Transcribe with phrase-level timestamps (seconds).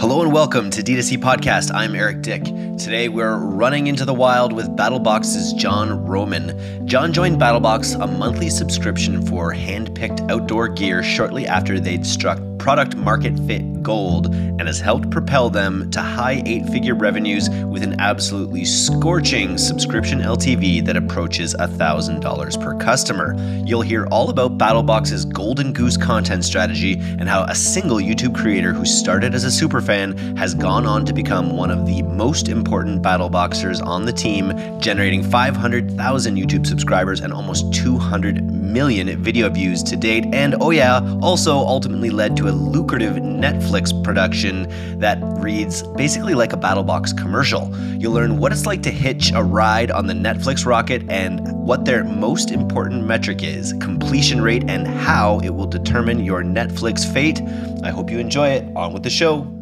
[0.00, 1.74] Hello and welcome to D2C Podcast.
[1.74, 2.44] I'm Eric Dyck.
[2.44, 6.86] Today we're running into the wild with BattleBox's John Roman.
[6.86, 12.96] John joined BattleBox, a monthly subscription for hand-picked outdoor gear shortly after they'd struck product
[12.96, 18.64] market fit gold and has helped propel them to high eight-figure revenues with an absolutely
[18.64, 23.34] scorching subscription LTV that approaches $1,000 per customer.
[23.64, 28.72] You'll hear all about BattleBox's golden goose content strategy and how a single YouTube creator
[28.72, 33.02] who started as a superfan has gone on to become one of the most important
[33.02, 39.96] Battleboxers on the team, generating 500,000 YouTube subscribers and almost 200 million video views to
[39.96, 40.26] date.
[40.32, 44.68] And oh yeah, also ultimately led to a lucrative Netflix production
[44.98, 47.74] that reads basically like a BattleBox commercial.
[47.98, 51.84] You'll learn what it's like to hitch a ride on the Netflix rocket and what
[51.84, 57.40] their most important metric is completion rate and how it will determine your Netflix fate.
[57.82, 58.64] I hope you enjoy it.
[58.76, 59.57] On with the show.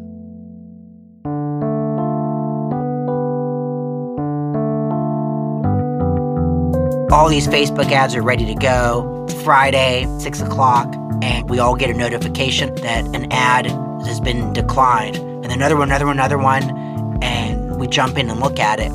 [7.13, 9.29] All these Facebook ads are ready to go.
[9.45, 13.67] Friday, 6 o'clock, and we all get a notification that an ad
[14.05, 15.17] has been declined.
[15.17, 18.91] And another one, another one, another one, and we jump in and look at it.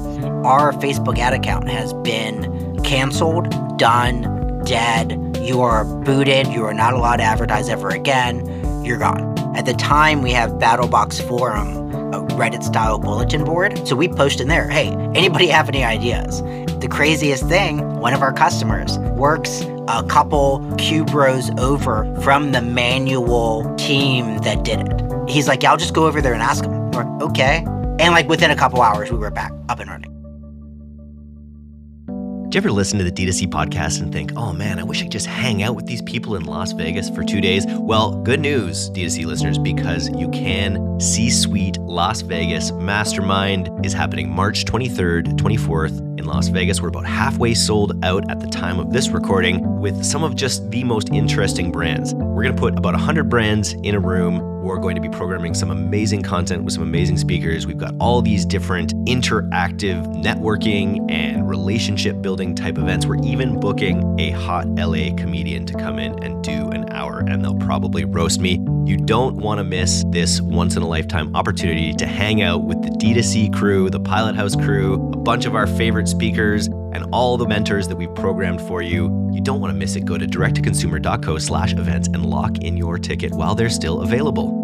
[0.45, 5.37] Our Facebook ad account has been canceled, done, dead.
[5.39, 6.47] You are booted.
[6.47, 8.45] You are not allowed to advertise ever again.
[8.83, 9.39] You're gone.
[9.55, 13.87] At the time, we have BattleBox Forum, a Reddit style bulletin board.
[13.87, 16.41] So we post in there, hey, anybody have any ideas?
[16.81, 22.61] The craziest thing, one of our customers works a couple cube rows over from the
[22.63, 25.29] manual team that did it.
[25.29, 26.89] He's like, yeah, I'll just go over there and ask him.
[26.89, 27.63] We're, okay.
[27.99, 30.11] And like within a couple hours, we were back up and running.
[32.49, 35.03] Do you ever listen to the D2C podcast and think, oh man, I wish I
[35.03, 37.63] could just hang out with these people in Las Vegas for two days?
[37.67, 40.99] Well, good news, D2C listeners, because you can.
[40.99, 46.81] C Suite Las Vegas Mastermind is happening March 23rd, 24th in Las Vegas.
[46.81, 50.69] We're about halfway sold out at the time of this recording with some of just
[50.69, 52.13] the most interesting brands.
[52.13, 54.39] We're going to put about 100 brands in a room.
[54.61, 57.65] We're going to be programming some amazing content with some amazing speakers.
[57.65, 63.07] We've got all these different interactive networking and relationship building type events.
[63.07, 67.43] We're even booking a hot LA comedian to come in and do an hour, and
[67.43, 68.63] they'll probably roast me.
[68.85, 72.81] You don't want to miss this once in a lifetime opportunity to hang out with
[72.83, 77.47] the D2C crew, the Pilot House crew, bunch of our favorite speakers, and all the
[77.47, 79.29] mentors that we've programmed for you.
[79.31, 80.05] You don't want to miss it.
[80.05, 84.57] Go to directtoconsumer.co slash events and lock in your ticket while they're still available.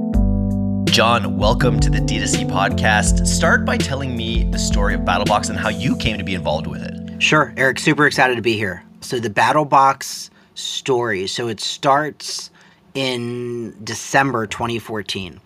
[0.85, 3.28] John, welcome to the D2C podcast.
[3.28, 6.66] Start by telling me the story of BattleBox and how you came to be involved
[6.66, 7.22] with it.
[7.22, 8.84] Sure, Eric, super excited to be here.
[9.01, 11.28] So, the BattleBox story.
[11.28, 12.50] So, it starts
[12.95, 15.39] in December 2014.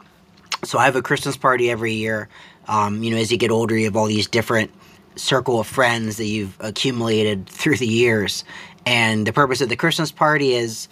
[0.64, 2.30] So, I have a Christmas party every year.
[2.68, 4.72] Um, you know, as you get older, you have all these different
[5.16, 8.44] circle of friends that you've accumulated through the years.
[8.86, 10.88] And the purpose of the Christmas party is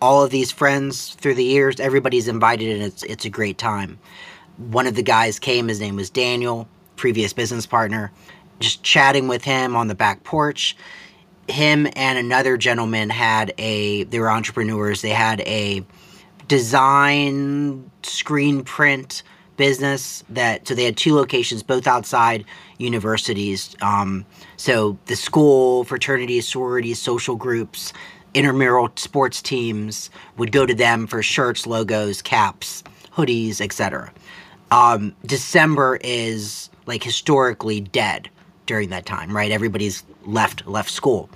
[0.00, 3.98] all of these friends through the years, everybody's invited and it's it's a great time.
[4.58, 8.12] One of the guys came, his name was Daniel, previous business partner,
[8.60, 10.76] just chatting with him on the back porch.
[11.48, 15.84] Him and another gentleman had a they were entrepreneurs, they had a
[16.48, 19.22] design screen print
[19.56, 22.44] business that so they had two locations both outside
[22.78, 23.76] universities.
[23.80, 24.24] Um,
[24.56, 27.92] so the school fraternities sororities social groups
[28.34, 32.82] intramural sports teams would go to them for shirts logos caps
[33.12, 34.12] hoodies etc
[34.72, 38.28] um, december is like historically dead
[38.66, 39.50] during that time right?
[39.50, 41.28] Everybody's left left school.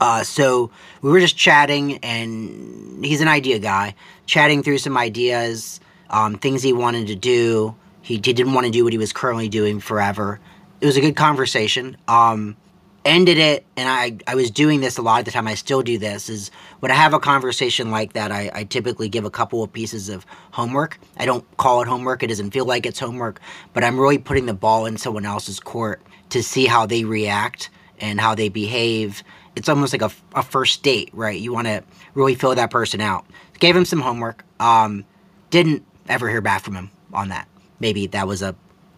[0.00, 0.70] Uh, so
[1.02, 3.94] we were just chatting and he's an idea guy
[4.26, 7.74] chatting through some ideas um, things he wanted to do.
[8.02, 10.40] He didn't want to do what he was currently doing forever.
[10.80, 11.96] It was a good conversation.
[12.08, 12.56] Um,
[13.04, 15.46] ended it, and I, I was doing this a lot of the time.
[15.46, 16.28] I still do this.
[16.28, 16.50] Is
[16.80, 20.08] when I have a conversation like that, I, I typically give a couple of pieces
[20.08, 20.98] of homework.
[21.16, 22.22] I don't call it homework.
[22.22, 23.40] It doesn't feel like it's homework,
[23.72, 27.70] but I'm really putting the ball in someone else's court to see how they react
[27.98, 29.22] and how they behave.
[29.56, 31.38] It's almost like a, a first date, right?
[31.38, 31.84] You want to
[32.14, 33.26] really fill that person out.
[33.58, 34.44] Gave him some homework.
[34.58, 35.04] Um,
[35.50, 37.48] didn't ever hear back from him on that.
[37.80, 38.54] Maybe that was a,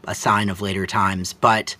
[0.06, 1.32] a sign of later times.
[1.32, 1.76] But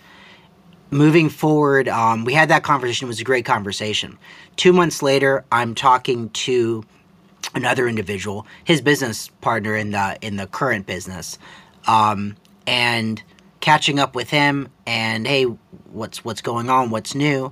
[0.91, 3.05] moving forward, um, we had that conversation.
[3.05, 4.17] It was a great conversation.
[4.55, 6.83] Two months later, I'm talking to
[7.55, 11.37] another individual, his business partner in the in the current business,
[11.87, 12.35] um,
[12.65, 13.21] and
[13.59, 14.69] catching up with him.
[14.85, 15.43] And hey,
[15.91, 16.89] what's what's going on?
[16.89, 17.51] What's new?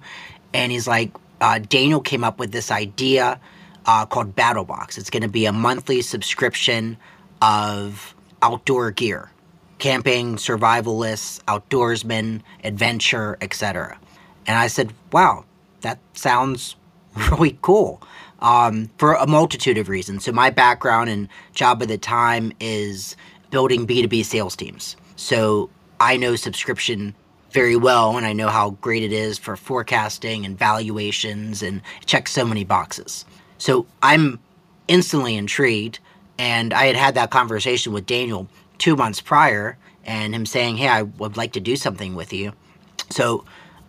[0.53, 1.11] And he's like,
[1.41, 3.39] uh, Daniel came up with this idea
[3.85, 4.97] uh, called BattleBox.
[4.97, 6.97] It's going to be a monthly subscription
[7.45, 9.31] of outdoor gear.
[9.79, 13.99] camping, survivalists, outdoorsmen, adventure, etc.
[14.47, 15.45] And I said, wow,
[15.81, 16.77] that sounds
[17.31, 18.01] really cool
[18.41, 20.25] um, for a multitude of reasons.
[20.25, 23.17] So, my background and job at the time is
[23.51, 24.97] building B2B sales teams.
[25.17, 25.69] So,
[26.01, 27.15] I know subscription
[27.51, 32.33] very well and I know how great it is for forecasting and valuations and checks
[32.33, 33.25] so many boxes.
[33.59, 34.39] So, I'm
[34.89, 35.99] instantly intrigued.
[36.37, 38.47] And I had had that conversation with Daniel
[38.77, 42.53] two months prior and him saying, Hey, I would like to do something with you.
[43.09, 43.45] So,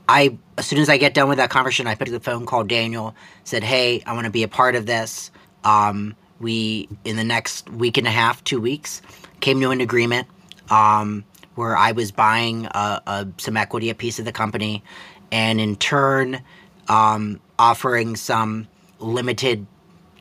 [0.08, 2.46] I as soon as I get done with that conversation, I picked up the phone,
[2.46, 3.14] called Daniel,
[3.44, 5.30] said, "Hey, I want to be a part of this."
[5.64, 9.02] Um, we in the next week and a half, two weeks,
[9.40, 10.28] came to an agreement
[10.70, 14.82] um, where I was buying uh, uh, some equity, a piece of the company,
[15.32, 16.42] and in turn,
[16.88, 18.68] um, offering some
[19.00, 19.66] limited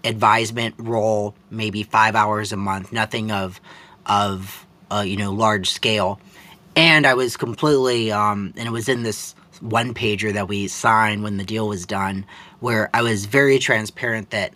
[0.05, 3.59] advisement role, maybe five hours a month, nothing of
[4.05, 6.19] of uh, you know large scale.
[6.75, 11.23] And I was completely, um, and it was in this one pager that we signed
[11.23, 12.25] when the deal was done,
[12.59, 14.53] where I was very transparent that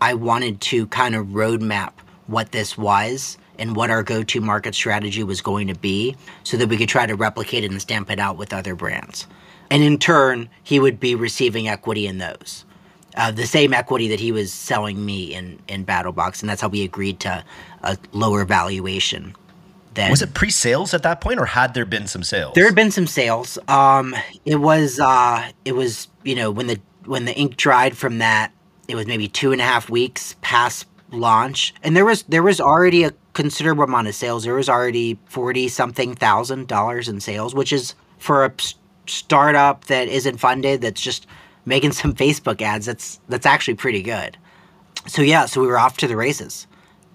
[0.00, 1.92] I wanted to kind of roadmap
[2.26, 6.56] what this was and what our go to market strategy was going to be so
[6.56, 9.26] that we could try to replicate it and stamp it out with other brands.
[9.70, 12.64] And in turn, he would be receiving equity in those.
[13.16, 16.68] Uh, the same equity that he was selling me in, in BattleBox, and that's how
[16.68, 17.42] we agreed to
[17.82, 19.34] a lower valuation.
[19.94, 20.10] Then.
[20.10, 22.52] Was it pre-sales at that point, or had there been some sales?
[22.54, 23.58] There had been some sales.
[23.66, 24.14] Um,
[24.44, 28.52] it was uh, it was you know when the when the ink dried from that,
[28.86, 32.60] it was maybe two and a half weeks past launch, and there was there was
[32.60, 34.44] already a considerable amount of sales.
[34.44, 38.52] There was already forty something thousand dollars in sales, which is for a
[39.10, 41.26] startup that isn't funded, that's just
[41.68, 42.86] making some Facebook ads.
[42.86, 44.36] That's that's actually pretty good.
[45.06, 46.66] So yeah, so we were off to the races,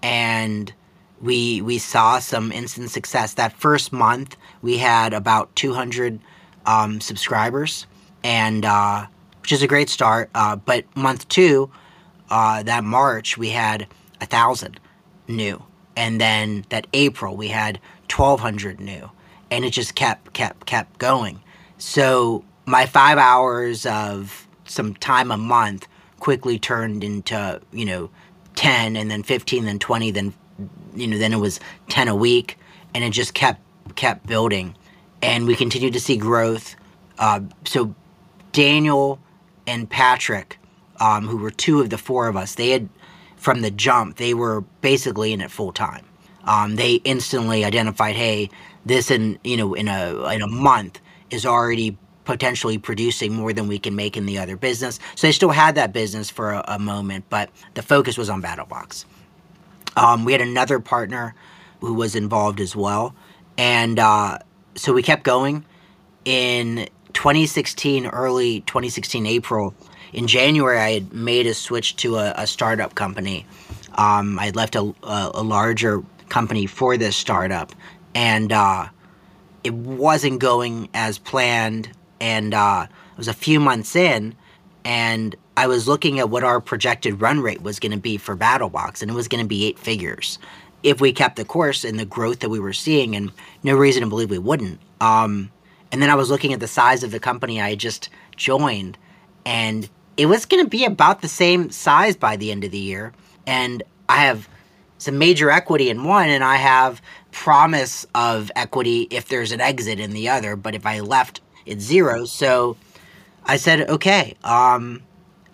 [0.02, 0.72] and
[1.20, 3.34] we we saw some instant success.
[3.34, 6.20] That first month, we had about 200
[6.64, 7.86] um, subscribers,
[8.22, 9.06] and uh,
[9.42, 10.30] which is a great start.
[10.34, 11.70] Uh, but month two,
[12.30, 13.86] uh, that March, we had
[14.20, 14.80] a thousand
[15.28, 15.62] new,
[15.96, 17.80] and then that April, we had
[18.14, 19.10] 1,200 new,
[19.50, 21.40] and it just kept kept kept going.
[21.76, 24.43] So my five hours of
[24.74, 25.88] some time a month
[26.20, 28.10] quickly turned into you know
[28.56, 30.34] 10 and then 15 then 20 then
[30.94, 32.58] you know, then it was 10 a week,
[32.94, 33.60] and it just kept
[33.96, 34.74] kept building.
[35.22, 36.76] And we continued to see growth.
[37.18, 37.94] Uh, so
[38.52, 39.18] Daniel
[39.66, 40.58] and Patrick,
[41.00, 42.88] um, who were two of the four of us, they had
[43.36, 46.04] from the jump, they were basically in it full time.
[46.44, 48.50] Um, they instantly identified, hey,
[48.84, 51.00] this in you know in a in a month
[51.30, 54.98] is already potentially producing more than we can make in the other business.
[55.14, 58.42] So they still had that business for a, a moment, but the focus was on
[58.42, 59.04] BattleBox.
[59.96, 61.34] Um, we had another partner
[61.80, 63.14] who was involved as well.
[63.56, 64.38] And uh,
[64.74, 65.64] so we kept going.
[66.24, 69.74] In 2016, early 2016, April,
[70.14, 73.46] in January, I had made a switch to a, a startup company.
[73.94, 77.72] Um, I had left a, a, larger company for this startup,
[78.14, 78.88] and uh,
[79.62, 81.90] it wasn't going as planned.
[82.24, 84.34] And uh, it was a few months in,
[84.82, 88.34] and I was looking at what our projected run rate was going to be for
[88.34, 90.38] BattleBox, and it was going to be eight figures
[90.82, 93.30] if we kept the course and the growth that we were seeing, and
[93.62, 94.80] no reason to believe we wouldn't.
[95.02, 95.50] Um,
[95.92, 98.96] and then I was looking at the size of the company I just joined,
[99.44, 102.78] and it was going to be about the same size by the end of the
[102.78, 103.12] year.
[103.46, 104.48] And I have
[104.96, 110.00] some major equity in one, and I have promise of equity if there's an exit
[110.00, 110.56] in the other.
[110.56, 112.24] But if I left, it's zero.
[112.24, 112.76] So
[113.44, 114.36] I said, okay.
[114.44, 115.02] Um,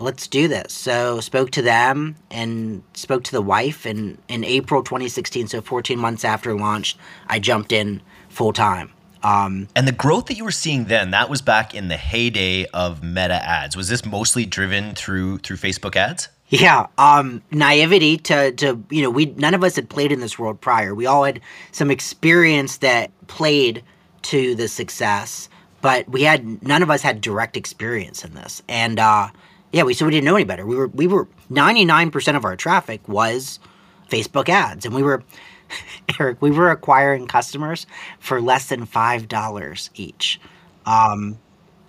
[0.00, 0.72] let's do this.
[0.72, 5.98] So spoke to them and spoke to the wife and in April 2016, so 14
[5.98, 6.96] months after launch,
[7.28, 8.90] I jumped in full time.
[9.22, 12.64] Um, and the growth that you were seeing then, that was back in the heyday
[12.66, 13.76] of meta ads.
[13.76, 16.30] Was this mostly driven through through Facebook ads?
[16.48, 20.38] Yeah, um, naivety to to you know we none of us had played in this
[20.38, 20.94] world prior.
[20.94, 21.40] We all had
[21.70, 23.84] some experience that played
[24.22, 25.48] to the success,
[25.82, 28.62] but we had none of us had direct experience in this.
[28.68, 29.28] And uh,
[29.72, 30.66] yeah, we so we didn't know any better.
[30.66, 33.58] We were we were ninety nine percent of our traffic was
[34.10, 35.22] Facebook ads, and we were
[36.20, 37.86] Eric, we were acquiring customers
[38.18, 40.40] for less than five dollars each.
[40.86, 41.38] Um,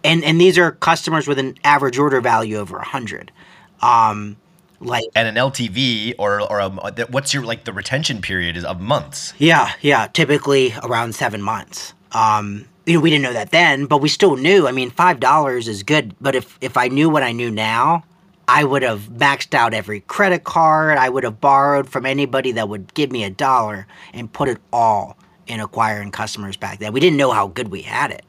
[0.03, 3.31] and and these are customers with an average order value over a hundred.
[3.81, 4.37] Um,
[4.79, 6.69] like and an LTV or or a,
[7.09, 9.33] what's your like the retention period is of months?
[9.37, 11.93] Yeah, yeah, typically around seven months.
[12.13, 14.67] Um, you know, we didn't know that then, but we still knew.
[14.67, 18.03] I mean, five dollars is good, but if if I knew what I knew now,
[18.47, 20.97] I would have maxed out every credit card.
[20.97, 24.57] I would have borrowed from anybody that would give me a dollar and put it
[24.73, 26.93] all in acquiring customers back then.
[26.93, 28.25] We didn't know how good we had it.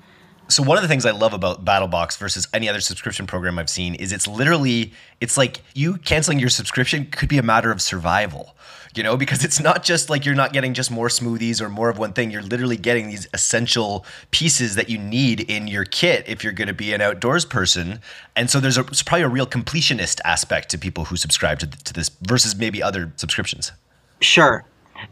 [0.53, 3.71] So one of the things I love about BattleBox versus any other subscription program I've
[3.71, 7.81] seen is it's literally it's like you canceling your subscription could be a matter of
[7.81, 8.55] survival.
[8.95, 11.89] You know, because it's not just like you're not getting just more smoothies or more
[11.89, 12.31] of one thing.
[12.31, 16.69] You're literally getting these essential pieces that you need in your kit if you're going
[16.69, 18.01] to be an outdoors person.
[18.37, 21.95] And so there's, a, probably a real completionist aspect to people who subscribe to, to
[21.95, 23.73] this versus maybe other subscriptions.
[24.21, 24.63] Sure.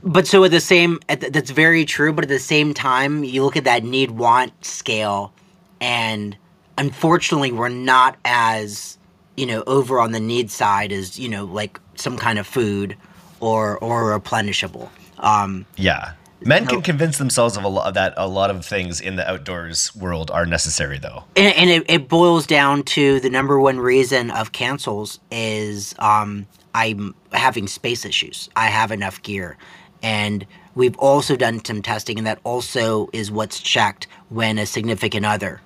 [0.03, 2.13] But so at the same, at that's very true.
[2.13, 5.33] But at the same time, you look at that need want scale,
[5.81, 6.37] and
[6.79, 8.99] unfortunately, we're not as
[9.37, 12.97] you know over on the need side as you know like some kind of food
[13.41, 14.89] or or replenishable.
[15.19, 19.01] Um, yeah, men can convince themselves of a lot of that a lot of things
[19.01, 21.25] in the outdoors world are necessary, though.
[21.37, 26.47] And, and it, it, boils down to the number one reason of cancels is um,
[26.75, 28.49] I'm having space issues.
[28.57, 29.57] I have enough gear.
[30.03, 35.27] And we've also done some testing, and that also is what's checked when a significant
[35.27, 35.61] other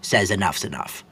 [0.00, 1.04] says enough's enough.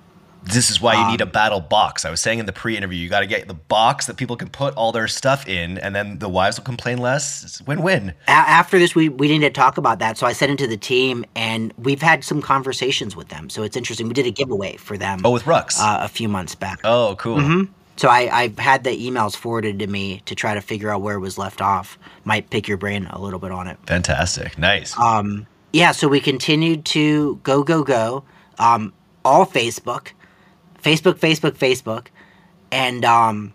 [0.44, 2.04] This is why you um, need a battle box.
[2.04, 4.48] I was saying in the pre-interview, you got to get the box that people can
[4.48, 7.42] put all their stuff in, and then the wives will complain less.
[7.44, 8.14] It's win-win.
[8.28, 10.16] A- after this, we we need to talk about that.
[10.16, 13.50] So I sent it to the team, and we've had some conversations with them.
[13.50, 14.06] So it's interesting.
[14.06, 15.20] We did a giveaway for them.
[15.24, 16.80] Oh, with Rux uh, a few months back.
[16.84, 17.38] Oh, cool.
[17.38, 17.72] Mm-hmm.
[17.98, 21.16] So I, I had the emails forwarded to me to try to figure out where
[21.16, 21.98] it was left off.
[22.24, 23.76] Might pick your brain a little bit on it.
[23.86, 24.56] Fantastic.
[24.56, 24.96] Nice.
[24.96, 28.22] Um, yeah, so we continued to go, go, go.
[28.60, 28.92] Um,
[29.24, 30.12] all Facebook.
[30.80, 32.06] Facebook, Facebook, Facebook.
[32.70, 33.52] And um,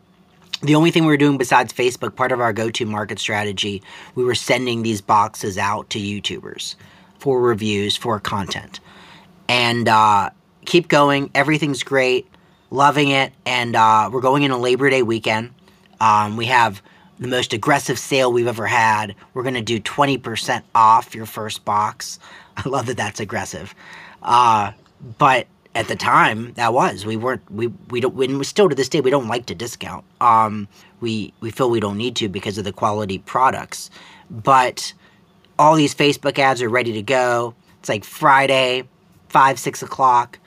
[0.62, 3.82] the only thing we were doing besides Facebook, part of our go to market strategy,
[4.16, 6.76] we were sending these boxes out to YouTubers
[7.18, 8.82] for reviews, for content.
[9.48, 10.32] And uh,
[10.66, 11.32] keep going.
[11.34, 12.28] Everything's great
[12.74, 13.32] loving it.
[13.46, 15.54] And uh, we're going in a Labor Day weekend.
[16.02, 16.82] Um, we have
[17.20, 19.16] the most aggressive sale we've ever had.
[19.34, 22.20] We're going to do 20% off your first box.
[22.58, 23.74] I love that that's aggressive.
[24.24, 24.72] Uh,
[25.20, 28.76] but at the time, that was we weren't we we don't and we still to
[28.76, 30.06] this day we don't like to discount.
[30.22, 30.68] Um,
[31.02, 33.90] we we feel we don't need to because of the quality products.
[34.30, 34.94] But
[35.58, 37.56] all these Facebook ads are ready to go.
[37.80, 38.88] It's like Friday,
[39.30, 40.38] five six o'clock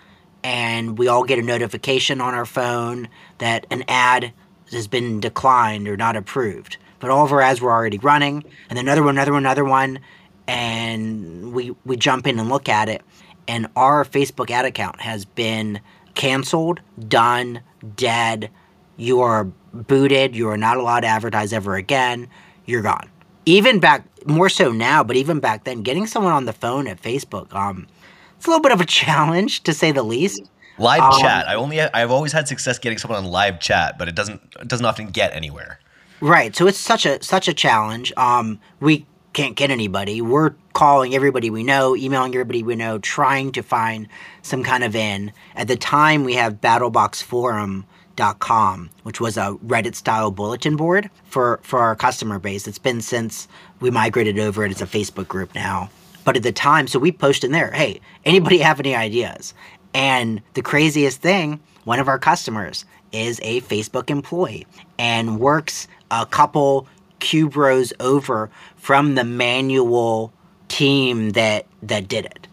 [0.46, 4.32] and we all get a notification on our phone that an ad
[4.70, 6.76] has been declined or not approved.
[7.00, 9.98] But all of our ads were already running, and another one, another one, another one,
[10.46, 13.02] and we we jump in and look at it,
[13.48, 15.80] and our Facebook ad account has been
[16.14, 17.60] canceled, done,
[17.96, 18.48] dead.
[18.96, 20.36] You are booted.
[20.36, 22.28] You are not allowed to advertise ever again.
[22.66, 23.10] You're gone.
[23.46, 27.02] Even back more so now, but even back then, getting someone on the phone at
[27.02, 27.88] Facebook, um,
[28.36, 30.42] it's a little bit of a challenge to say the least.
[30.78, 31.48] Live um, chat.
[31.48, 34.68] I only I've always had success getting someone on live chat, but it doesn't it
[34.68, 35.78] doesn't often get anywhere.
[36.20, 36.54] Right.
[36.54, 38.12] So it's such a such a challenge.
[38.16, 40.20] Um, we can't get anybody.
[40.22, 44.08] We're calling everybody we know, emailing everybody we know, trying to find
[44.42, 45.32] some kind of in.
[45.54, 51.80] At the time, we have BattleboxForum.com, which was a Reddit style bulletin board for for
[51.80, 52.66] our customer base.
[52.66, 53.48] It's been since
[53.80, 54.70] we migrated over it.
[54.70, 55.90] It's a Facebook group now.
[56.26, 59.54] But at the time, so we post in there, hey, anybody have any ideas?
[59.94, 64.66] And the craziest thing, one of our customers is a Facebook employee
[64.98, 66.88] and works a couple
[67.20, 70.32] cube rows over from the manual
[70.66, 72.48] team that that did it.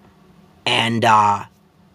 [0.67, 1.43] And uh,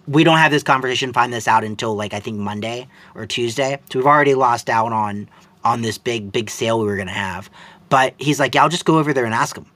[0.08, 3.78] we don't have this conversation, find this out until like I think Monday or Tuesday.
[3.92, 5.28] So we've already lost out on
[5.62, 7.48] on this big big sale we were gonna have.
[7.88, 9.66] But he's like, yeah, I'll just go over there and ask him.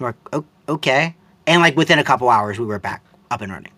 [0.00, 1.14] We're like, okay
[1.46, 3.72] and like within a couple hours we were back up and running.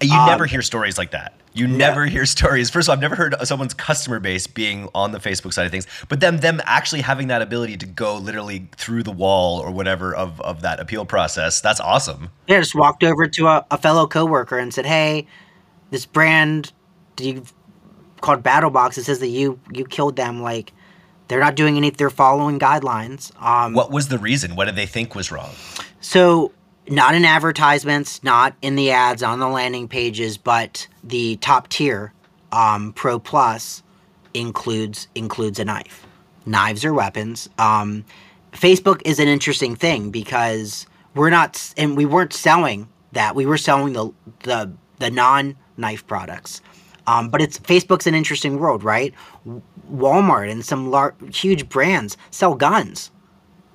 [0.00, 1.34] You um, never hear stories like that.
[1.52, 1.76] You no.
[1.76, 2.68] never hear stories.
[2.70, 5.66] First of all i've never heard of someone's customer base being on the facebook side
[5.66, 9.60] of things but then them actually having that ability to go literally through the wall
[9.60, 12.30] or whatever of, of that appeal process that's awesome.
[12.48, 15.26] Yeah just walked over to a, a fellow coworker and said hey
[15.90, 16.72] this brand
[17.20, 17.44] you
[18.24, 20.42] called battlebox it says that you you killed them.
[20.42, 20.72] Like
[21.28, 21.90] they're not doing any.
[21.90, 23.30] they're following guidelines.
[23.40, 24.56] Um, what was the reason?
[24.56, 25.50] What did they think was wrong?
[26.00, 26.52] So
[26.88, 32.12] not in advertisements, not in the ads on the landing pages, but the top tier
[32.52, 33.82] um, Pro Plus
[34.34, 36.06] includes includes a knife.
[36.46, 37.48] Knives are weapons.
[37.58, 38.04] Um,
[38.52, 43.34] Facebook is an interesting thing because we're not and we weren't selling that.
[43.34, 44.10] We were selling the
[44.42, 46.60] the the non knife products.
[47.06, 49.12] Um, but it's Facebook's an interesting world, right?
[49.92, 53.10] Walmart and some lar- huge brands sell guns,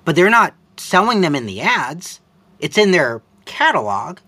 [0.04, 2.20] but they're not selling them in the ads
[2.60, 4.18] it's in their catalog,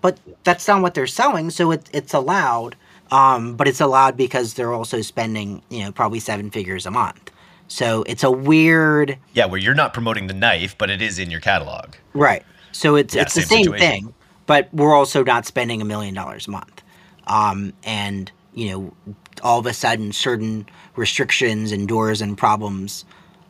[0.00, 2.76] but that's not what they're selling, so it, it's allowed.
[3.10, 7.30] Um, but it's allowed because they're also spending, you know, probably seven figures a month.
[7.66, 9.18] So it's a weird.
[9.34, 11.94] Yeah, where you're not promoting the knife, but it is in your catalog.
[12.14, 12.44] Right.
[12.72, 13.90] So it's Yeah, it's the same same situation.
[13.90, 14.14] thing,
[14.46, 16.82] but we're also not spending a million dollars a month.
[17.26, 20.66] Um, and you know, all of a sudden, certain
[20.96, 23.04] restrictions and doors and problems,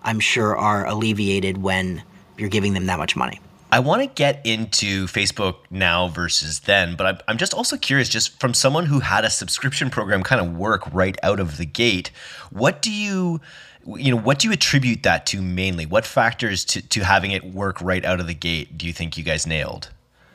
[0.04, 2.02] I'm sure, are alleviated when
[2.38, 3.40] you're giving them that much money.
[3.72, 8.08] I want to get into Facebook now versus then, but I'm, I'm just also curious,
[8.08, 11.66] just from someone who had a subscription program kind of work right out of the
[11.66, 12.10] gate,
[12.50, 13.40] what do you,
[13.86, 15.86] you know, what do you attribute that to mainly?
[15.86, 19.16] What factors to, to having it work right out of the gate do you think
[19.16, 19.90] you guys nailed?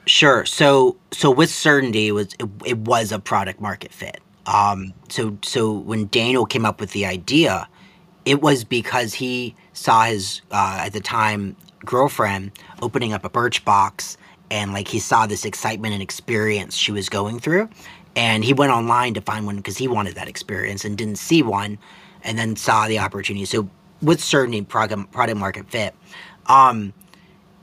[0.06, 0.46] Sure.
[0.46, 4.22] So so with certainty, it was it, it was a product market fit.
[4.46, 7.68] Um, so so when Daniel came up with the idea,
[8.24, 12.52] it was because he saw his uh, at the time girlfriend
[12.82, 14.18] opening up a Birchbox,
[14.52, 17.70] and like he saw this excitement and experience she was going through,
[18.16, 21.42] and he went online to find one because he wanted that experience and didn't see
[21.42, 21.78] one,
[22.24, 23.46] and then saw the opportunity.
[23.46, 23.70] So
[24.02, 25.96] with certainty, product product market fit.
[26.48, 26.94] Um,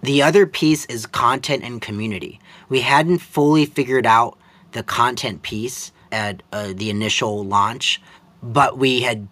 [0.02, 2.41] the other piece is content and community.
[2.69, 4.37] We hadn't fully figured out
[4.73, 8.02] the content piece at uh, the initial launch,
[8.43, 9.29] but we had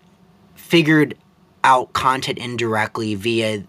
[0.55, 1.17] figured
[1.65, 3.65] out content indirectly via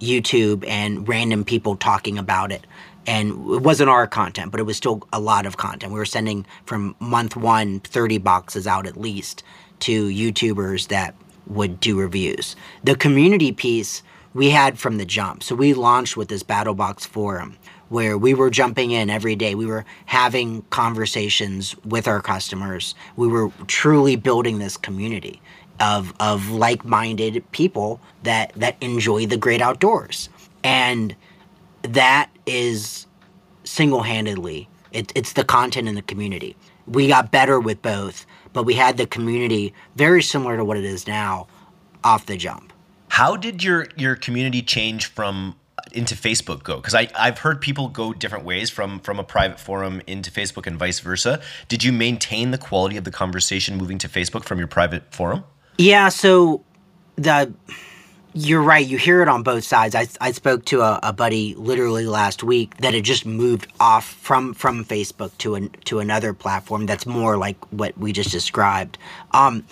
[0.00, 2.66] YouTube and random people talking about it.
[3.06, 5.92] And it wasn't our content, but it was still a lot of content.
[5.92, 9.42] We were sending from month one 30 boxes out at least
[9.80, 11.14] to YouTubers that
[11.46, 12.54] would do reviews.
[12.84, 14.02] The community piece
[14.34, 15.42] we had from the jump.
[15.42, 17.56] So we launched with this Battle Box forum
[17.88, 19.54] where we were jumping in every day.
[19.54, 22.94] We were having conversations with our customers.
[23.16, 25.40] We were truly building this community
[25.80, 30.28] of of like-minded people that that enjoy the great outdoors.
[30.64, 31.14] And
[31.82, 33.06] that is
[33.64, 36.56] single-handedly it, it's the content and the community.
[36.86, 40.84] We got better with both, but we had the community very similar to what it
[40.84, 41.46] is now
[42.04, 42.72] off the jump.
[43.08, 45.56] How did your your community change from
[45.92, 46.76] into Facebook go?
[46.76, 50.66] Because I I've heard people go different ways from from a private forum into Facebook
[50.66, 51.40] and vice versa.
[51.68, 55.44] Did you maintain the quality of the conversation moving to Facebook from your private forum?
[55.78, 56.64] Yeah, so
[57.16, 57.54] the
[58.34, 58.86] you're right.
[58.86, 59.94] You hear it on both sides.
[59.94, 64.06] I, I spoke to a, a buddy literally last week that had just moved off
[64.06, 68.98] from from Facebook to an, to another platform that's more like what we just described.
[69.32, 69.66] Um,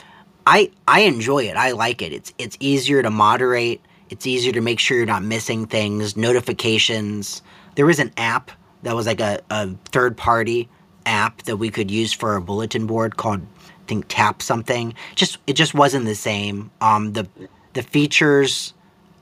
[0.47, 1.57] I I enjoy it.
[1.57, 2.13] I like it.
[2.13, 3.81] It's it's easier to moderate.
[4.11, 6.17] It's easier to make sure you're not missing things.
[6.17, 7.43] Notifications.
[7.77, 8.53] There was an app
[8.85, 10.69] that was like a, a third party
[11.07, 13.43] app that we could use for a bulletin board called
[13.87, 14.95] think Tap something.
[15.15, 16.71] Just it just wasn't the same.
[16.81, 17.29] Um, the
[17.73, 18.75] the features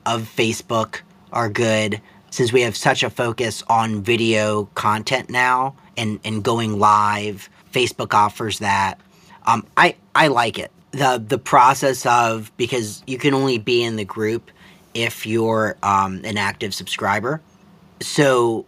[0.05, 1.01] of Facebook
[1.31, 6.79] are good since we have such a focus on video content now and and going
[6.79, 7.49] live.
[7.71, 8.99] Facebook offers that.
[9.45, 10.71] Um, I I like it.
[10.91, 14.51] the The process of because you can only be in the group
[14.93, 17.41] if you're um, an active subscriber.
[18.01, 18.65] So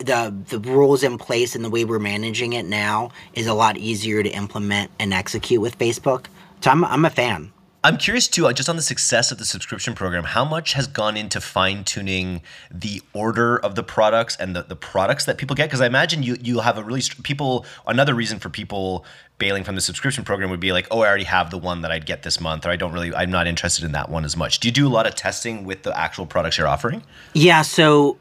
[0.00, 3.76] the the rules in place and the way we're managing it now is a lot
[3.76, 6.26] easier to implement and execute with Facebook.
[6.60, 7.52] So I'm I'm a fan.
[7.82, 10.86] I'm curious too, uh, just on the success of the subscription program, how much has
[10.86, 15.56] gone into fine tuning the order of the products and the, the products that people
[15.56, 15.68] get?
[15.68, 17.64] Because I imagine you you'll have a really str- people.
[17.86, 19.06] Another reason for people
[19.38, 21.90] bailing from the subscription program would be like, oh, I already have the one that
[21.90, 24.36] I'd get this month, or I don't really, I'm not interested in that one as
[24.36, 24.60] much.
[24.60, 27.02] Do you do a lot of testing with the actual products you're offering?
[27.32, 28.18] Yeah, so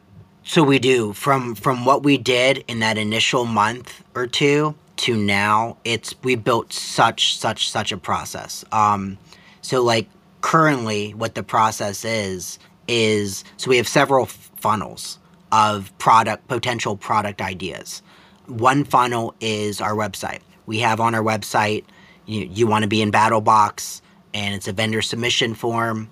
[0.49, 5.15] so we do from from what we did in that initial month or two to
[5.15, 5.77] now.
[5.83, 8.65] It's we built such such such a process.
[8.71, 9.19] Um,
[9.61, 10.09] so like
[10.41, 12.57] currently, what the process is
[12.87, 15.19] is so we have several funnels
[15.51, 18.01] of product potential product ideas.
[18.47, 20.39] One funnel is our website.
[20.65, 21.83] We have on our website
[22.25, 24.01] you, you want to be in BattleBox,
[24.33, 26.09] and it's a vendor submission form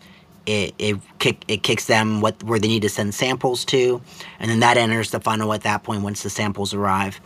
[0.47, 4.01] it it kick it kicks them what where they need to send samples to,
[4.39, 7.19] and then that enters the funnel at that point once the samples arrive.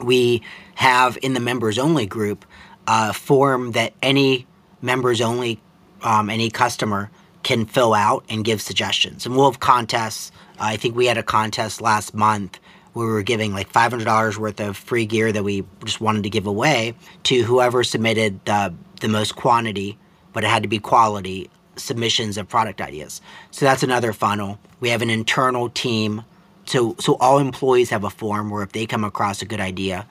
[0.00, 0.42] We
[0.74, 2.44] have in the members only group
[2.86, 4.46] a form that any
[4.82, 5.60] members only
[6.02, 7.10] um, any customer
[7.44, 10.32] can fill out and give suggestions, and we'll have contests.
[10.58, 12.58] I think we had a contest last month
[12.92, 16.30] where we were giving like $500 worth of free gear that we just wanted to
[16.30, 19.96] give away to whoever submitted the the most quantity,
[20.32, 23.20] but it had to be quality submissions of product ideas.
[23.50, 24.58] So that's another funnel.
[24.80, 26.24] We have an internal team.
[26.66, 30.06] So so all employees have a form where if they come across a good idea,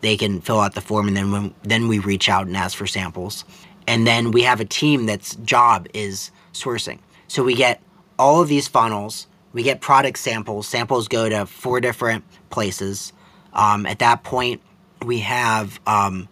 [0.00, 2.76] they can fill out the form and then when, then we reach out and ask
[2.76, 3.44] for samples.
[3.86, 6.98] And then we have a team that's job is sourcing.
[7.28, 7.82] So we get
[8.18, 10.68] all of these funnels, we get product samples.
[10.68, 13.12] Samples go to four different places.
[13.52, 14.60] Um, at that point,
[15.04, 16.28] we have um,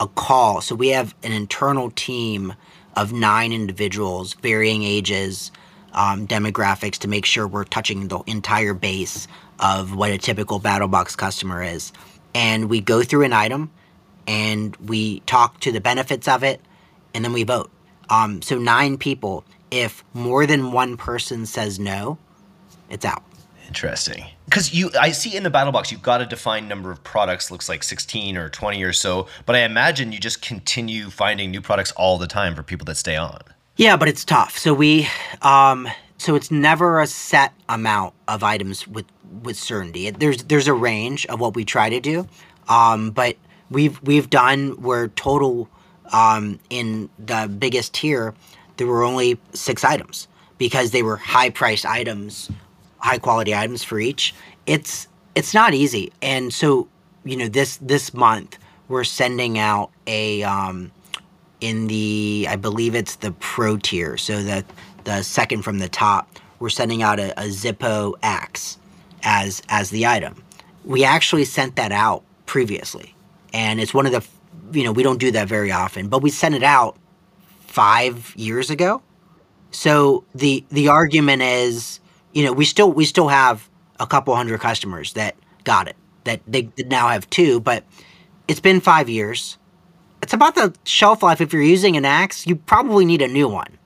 [0.00, 0.60] a call.
[0.60, 2.54] So we have an internal team
[2.96, 5.50] of nine individuals, varying ages,
[5.92, 9.28] um, demographics to make sure we're touching the entire base
[9.58, 11.92] of what a typical BattleBox customer is.
[12.34, 13.70] And we go through an item
[14.26, 16.60] and we talk to the benefits of it
[17.14, 17.70] and then we vote.
[18.08, 19.44] Um, so nine people.
[19.70, 22.18] If more than one person says no,
[22.90, 23.22] it's out.
[23.72, 24.26] Interesting.
[24.44, 27.50] Because you, I see in the battle box, you've got a defined number of products.
[27.50, 29.28] Looks like sixteen or twenty or so.
[29.46, 32.96] But I imagine you just continue finding new products all the time for people that
[32.96, 33.40] stay on.
[33.76, 34.58] Yeah, but it's tough.
[34.58, 35.08] So we,
[35.40, 39.06] um, so it's never a set amount of items with
[39.42, 40.10] with certainty.
[40.10, 42.28] There's there's a range of what we try to do,
[42.68, 43.38] um, but
[43.70, 45.70] we've we've done where total
[46.12, 48.34] um, in the biggest tier
[48.76, 52.50] there were only six items because they were high priced items,
[53.02, 54.34] high quality items for each.
[54.66, 56.88] It's it's not easy, and so
[57.24, 60.90] you know this this month we're sending out a um,
[61.60, 64.64] in the I believe it's the pro tier, so the
[65.04, 66.28] the second from the top.
[66.58, 68.78] We're sending out a, a Zippo Axe
[69.22, 70.42] as as the item.
[70.84, 73.14] We actually sent that out previously,
[73.52, 74.24] and it's one of the
[74.78, 76.96] you know we don't do that very often, but we sent it out
[77.60, 79.02] five years ago.
[79.70, 82.00] So the the argument is,
[82.32, 83.68] you know, we still we still have
[84.00, 87.84] a couple hundred customers that got it that they now have two, but
[88.48, 89.58] it's been five years.
[90.22, 91.40] It's about the shelf life.
[91.40, 93.78] If you're using an axe, you probably need a new one.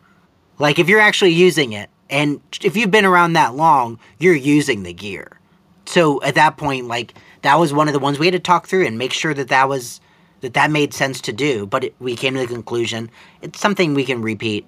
[0.58, 4.82] Like if you're actually using it, and if you've been around that long, you're using
[4.82, 5.40] the gear.
[5.86, 8.66] So at that point, like that was one of the ones we had to talk
[8.66, 10.00] through and make sure that that was
[10.40, 11.66] that that made sense to do.
[11.66, 13.10] But it, we came to the conclusion
[13.42, 14.66] it's something we can repeat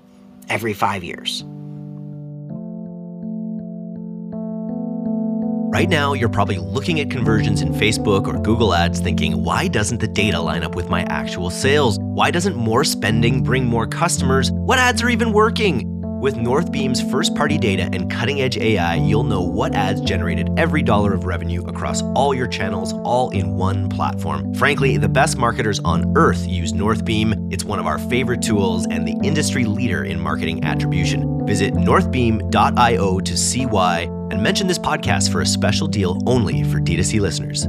[0.49, 1.45] every five years.
[5.79, 9.99] Right now, you're probably looking at conversions in Facebook or Google Ads thinking, why doesn't
[9.99, 12.01] the data line up with my actual sales?
[12.01, 14.51] Why doesn't more spending bring more customers?
[14.51, 15.98] What ads are even working?
[16.21, 20.83] With Northbeam's first party data and cutting edge AI, you'll know what ads generated every
[20.83, 24.53] dollar of revenue across all your channels, all in one platform.
[24.55, 27.53] Frankly, the best marketers on earth use Northbeam.
[27.53, 31.47] It's one of our favorite tools and the industry leader in marketing attribution.
[31.47, 34.01] Visit northbeam.io to see why
[34.33, 37.69] and mention this podcast for a special deal only for D2C listeners.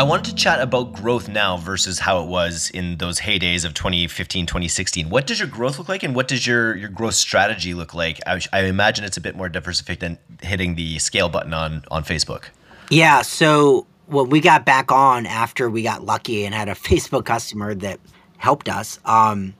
[0.00, 3.74] I wanted to chat about growth now versus how it was in those heydays of
[3.74, 5.10] 2015, 2016.
[5.10, 8.18] What does your growth look like and what does your, your growth strategy look like?
[8.26, 12.02] I, I imagine it's a bit more diversified than hitting the scale button on, on
[12.02, 12.44] Facebook.
[12.88, 13.20] Yeah.
[13.20, 17.74] So when we got back on after we got lucky and had a Facebook customer
[17.74, 18.00] that
[18.38, 19.52] helped us, um,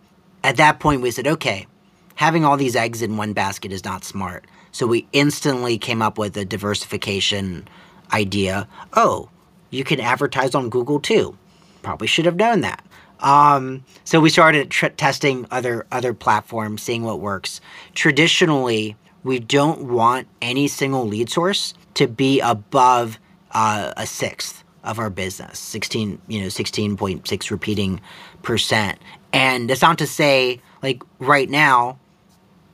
[0.43, 1.67] at that point we said, okay,
[2.15, 4.47] having all these eggs in one basket is not smart.
[4.73, 7.69] So we instantly came up with a diversification
[8.15, 8.67] idea.
[8.95, 9.29] Oh,
[9.71, 11.37] you can advertise on Google too.
[11.83, 12.85] Probably should have known that.
[13.21, 17.61] Um, so we started tr- testing other other platforms, seeing what works.
[17.95, 23.19] Traditionally, we don't want any single lead source to be above
[23.53, 28.01] uh, a sixth of our business, sixteen, you know, sixteen point six repeating
[28.43, 28.99] percent.
[29.33, 31.99] And that's not to say, like right now,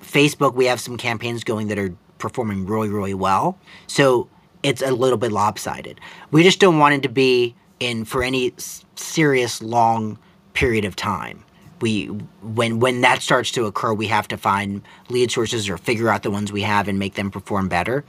[0.00, 3.58] Facebook, we have some campaigns going that are performing really, really well.
[3.88, 4.28] So
[4.66, 6.00] it's a little bit lopsided.
[6.32, 8.52] We just don't want it to be in for any
[8.96, 10.18] serious long
[10.54, 11.44] period of time.
[11.80, 12.06] We
[12.42, 16.24] when when that starts to occur, we have to find lead sources or figure out
[16.24, 18.04] the ones we have and make them perform better.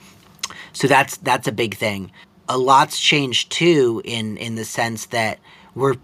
[0.73, 2.11] So that's that's a big thing.
[2.49, 5.37] A lot's changed too in in the sense that
[5.75, 5.97] we're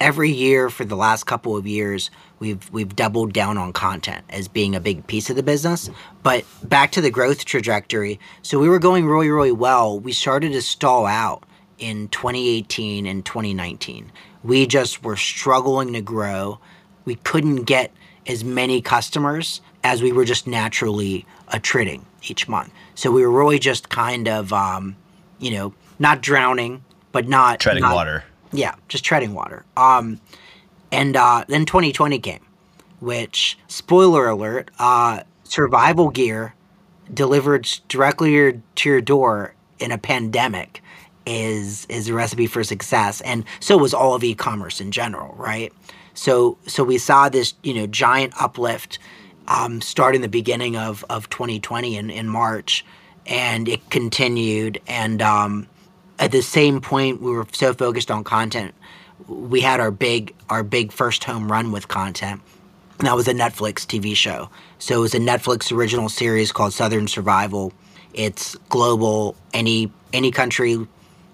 [0.00, 4.48] every year for the last couple of years we've we've doubled down on content as
[4.48, 5.90] being a big piece of the business.
[6.22, 8.20] But back to the growth trajectory.
[8.42, 9.98] So we were going really really well.
[9.98, 11.44] We started to stall out
[11.78, 14.10] in 2018 and 2019.
[14.42, 16.58] We just were struggling to grow.
[17.04, 17.92] We couldn't get
[18.26, 22.72] as many customers as we were just naturally attriting each month.
[22.94, 24.96] So we were really just kind of, um,
[25.38, 28.24] you know, not drowning, but not treading not, water.
[28.52, 29.64] Yeah, just treading water.
[29.76, 30.20] Um,
[30.90, 32.40] and uh, then 2020 came,
[33.00, 36.54] which, spoiler alert, uh, survival gear
[37.12, 40.82] delivered directly to your door in a pandemic
[41.26, 45.72] is is a recipe for success and so was all of e-commerce in general right
[46.14, 48.98] so so we saw this you know giant uplift
[49.46, 52.84] um, starting the beginning of of 2020 in, in march
[53.26, 55.66] and it continued and um,
[56.18, 58.74] at the same point we were so focused on content
[59.28, 62.40] we had our big our big first home run with content.
[62.98, 64.50] And that was a Netflix TV show.
[64.78, 67.72] So it was a Netflix original series called Southern Survival.
[68.14, 69.36] It's global.
[69.54, 70.86] Any any country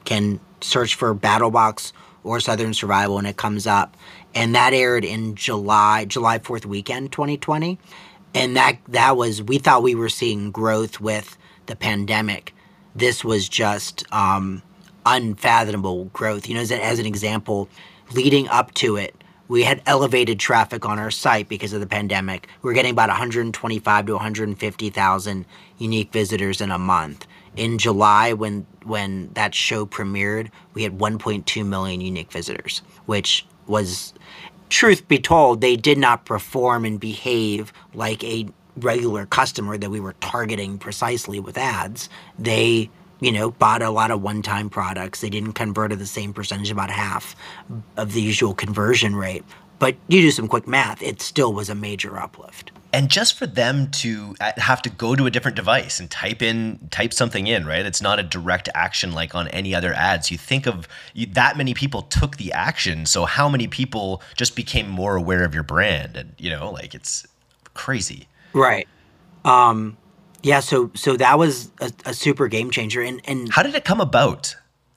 [0.04, 1.92] can search for BattleBox
[2.22, 3.96] or Southern Survival and it comes up.
[4.34, 7.78] and that aired in July July Fourth weekend, 2020,
[8.34, 12.54] and that that was we thought we were seeing growth with the pandemic.
[12.94, 14.62] This was just um,
[15.06, 16.48] unfathomable growth.
[16.48, 17.68] You know, as, as an example,
[18.12, 19.14] leading up to it,
[19.48, 22.48] we had elevated traffic on our site because of the pandemic.
[22.62, 25.46] We were getting about 125 to 150,000
[25.78, 27.26] unique visitors in a month.
[27.56, 34.12] In July, when when that show premiered, we had 1.2 million unique visitors, which was,
[34.68, 40.00] truth be told, they did not perform and behave like a regular customer that we
[40.00, 42.08] were targeting precisely with ads.
[42.38, 42.90] They
[43.24, 45.22] you know, bought a lot of one-time products.
[45.22, 47.34] They didn't convert at the same percentage, about half
[47.96, 49.44] of the usual conversion rate.
[49.78, 52.70] But you do some quick math, it still was a major uplift.
[52.92, 56.42] And just for them to uh, have to go to a different device and type
[56.42, 57.84] in type something in, right?
[57.84, 60.30] It's not a direct action like on any other ads.
[60.30, 64.54] You think of you, that many people took the action, so how many people just
[64.54, 67.26] became more aware of your brand and you know, like it's
[67.72, 68.28] crazy.
[68.52, 68.86] Right.
[69.44, 69.96] Um
[70.44, 73.00] yeah, so so that was a, a, super game changer.
[73.00, 74.54] And and how did it come about?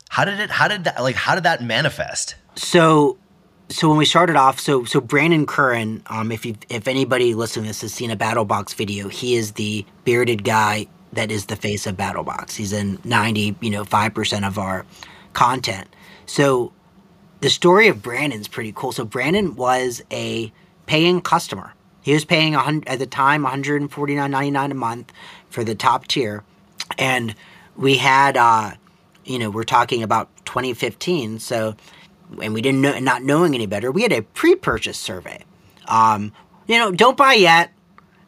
[0.10, 0.50] How did it?
[0.50, 1.02] How did that?
[1.02, 2.36] Like, how did that manifest?
[2.56, 3.18] So,
[3.70, 7.64] so when we started off, so so Brandon Curran, um, if you if anybody listening
[7.64, 11.56] to this has seen a BattleBox video, he is the bearded guy that is the
[11.56, 12.54] face of BattleBox.
[12.56, 14.86] He's in ninety, you know, five percent of our
[15.32, 15.88] content.
[16.26, 16.74] So,
[17.40, 18.92] the story of Brandon's pretty cool.
[18.92, 20.52] So Brandon was a
[20.88, 21.74] paying customer.
[22.08, 25.12] He was paying at the time 149.99 a month
[25.50, 26.44] for the top tier,
[26.98, 27.36] and
[27.76, 28.72] we had, uh,
[29.26, 31.40] you know, we're talking about 2015.
[31.40, 31.76] So,
[32.42, 35.44] and we didn't know, not knowing any better, we had a pre-purchase survey.
[35.88, 36.32] Um,
[36.68, 37.72] you know, don't buy yet.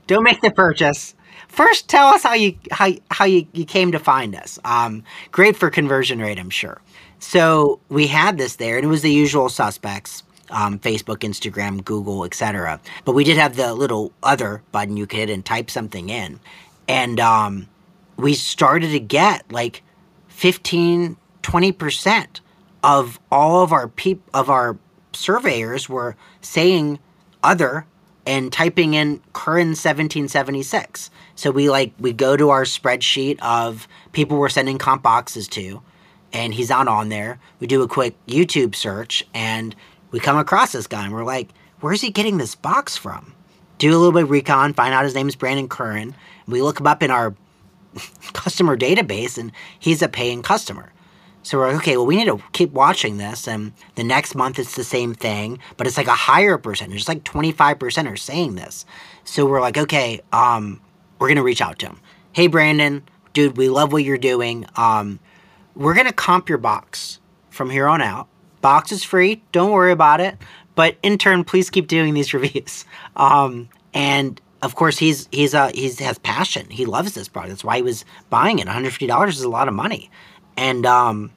[0.07, 1.13] Don't make the purchase.
[1.47, 4.59] First, tell us how you how how you, you came to find us.
[4.63, 6.81] Um, great for conversion rate, I'm sure.
[7.19, 12.25] So we had this there, and it was the usual suspects um, Facebook, Instagram, Google,
[12.25, 12.79] etc.
[13.05, 16.39] But we did have the little other button you could hit and type something in.
[16.89, 17.69] And um,
[18.17, 19.83] we started to get like
[20.27, 22.39] 15, 20%
[22.83, 24.77] of all of our peop- of our
[25.13, 26.99] surveyors were saying
[27.43, 27.85] other
[28.25, 31.09] and typing in Curran 1776.
[31.35, 35.81] So we like we go to our spreadsheet of people we're sending comp boxes to
[36.33, 37.39] and he's not on there.
[37.59, 39.75] We do a quick YouTube search and
[40.11, 41.49] we come across this guy and we're like,
[41.81, 43.33] where's he getting this box from?
[43.77, 46.15] Do a little bit of recon, find out his name is Brandon Curran.
[46.51, 47.35] We look him up in our
[48.33, 50.91] customer database and he's a paying customer.
[51.43, 53.47] So we're like, okay, well, we need to keep watching this.
[53.47, 56.99] And the next month it's the same thing, but it's like a higher percentage.
[56.99, 58.85] It's like 25% are saying this.
[59.23, 60.81] So we're like, okay, um,
[61.17, 61.99] we're going to reach out to him.
[62.33, 64.65] Hey, Brandon, dude, we love what you're doing.
[64.75, 65.19] Um,
[65.75, 68.27] we're going to comp your box from here on out.
[68.61, 69.41] Box is free.
[69.51, 70.37] Don't worry about it.
[70.75, 72.85] But in turn, please keep doing these reviews.
[73.15, 76.69] Um, and of course, he's he's uh he's has passion.
[76.69, 77.51] He loves this product.
[77.51, 78.65] That's why he was buying it.
[78.65, 80.09] One hundred fifty dollars is a lot of money,
[80.57, 81.31] and um,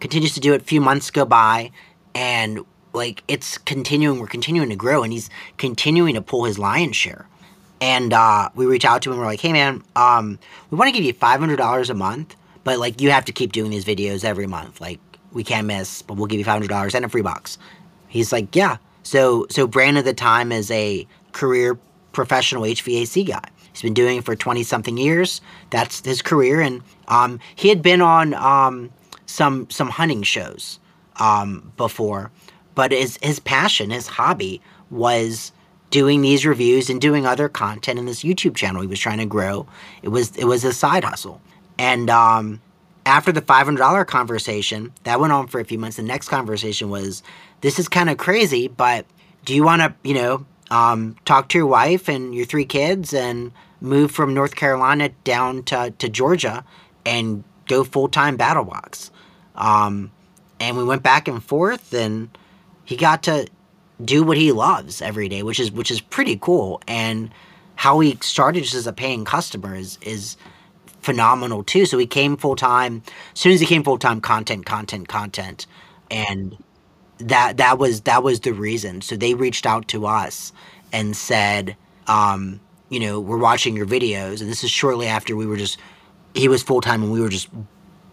[0.00, 0.62] continues to do it.
[0.62, 1.70] A few months go by,
[2.14, 2.60] and
[2.92, 4.20] like it's continuing.
[4.20, 7.26] We're continuing to grow, and he's continuing to pull his lion's share.
[7.80, 9.18] And uh, we reach out to him.
[9.18, 10.38] We're like, hey man, um,
[10.70, 13.32] we want to give you five hundred dollars a month, but like you have to
[13.32, 14.80] keep doing these videos every month.
[14.80, 15.00] Like
[15.32, 17.56] we can't miss, but we'll give you five hundred dollars and a free box.
[18.08, 18.76] He's like, yeah.
[19.02, 21.78] So so Brandon at the time is a career
[22.12, 23.44] professional HVAC guy.
[23.72, 25.40] He's been doing it for twenty something years.
[25.70, 28.90] That's his career, and um, he had been on um,
[29.26, 30.80] some some hunting shows
[31.16, 32.30] um, before,
[32.74, 35.52] but his his passion, his hobby was
[35.90, 39.26] doing these reviews and doing other content in this YouTube channel he was trying to
[39.26, 39.66] grow.
[40.02, 41.40] It was it was a side hustle,
[41.78, 42.60] and um,
[43.06, 45.96] after the $500 conversation, that went on for a few months.
[45.96, 47.22] The next conversation was,
[47.60, 49.06] this is kind of crazy, but
[49.44, 53.12] do you want to, you know, um, talk to your wife and your three kids
[53.12, 56.64] and move from North Carolina down to, to Georgia
[57.04, 59.10] and go full time BattleBox?
[59.54, 60.10] Um,
[60.58, 62.36] and we went back and forth, and
[62.84, 63.48] he got to
[64.04, 66.80] do what he loves every day, which is which is pretty cool.
[66.86, 67.30] And
[67.76, 70.36] how he started just as a paying customer is is
[71.00, 71.86] phenomenal too.
[71.86, 73.02] So he came full time.
[73.34, 75.66] As soon as he came full time, content, content, content,
[76.10, 76.56] and
[77.20, 79.00] that that was that was the reason.
[79.00, 80.52] So they reached out to us
[80.92, 85.46] and said, um, you know, we're watching your videos, and this is shortly after we
[85.46, 85.78] were just
[86.34, 87.48] he was full time and we were just